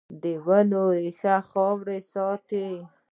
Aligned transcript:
د 0.21 0.23
ونو 0.45 0.83
ریښې 0.97 1.35
خاوره 1.49 1.97
ساتي 2.13 2.69